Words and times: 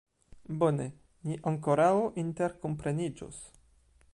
Bone, 0.61 0.87
ni 1.27 1.37
ankoraŭ 1.51 1.91
interkompreniĝos. 2.25 3.43